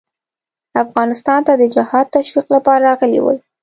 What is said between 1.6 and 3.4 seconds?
د جهاد تشویق لپاره راغلي ول.